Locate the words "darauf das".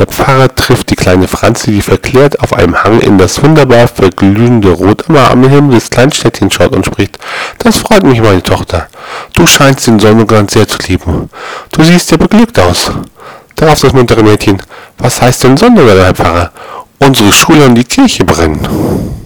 13.56-13.92